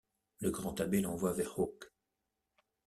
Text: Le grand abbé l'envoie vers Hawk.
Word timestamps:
Le 0.39 0.49
grand 0.49 0.81
abbé 0.81 0.99
l'envoie 0.99 1.31
vers 1.33 1.53
Hawk. 1.59 1.91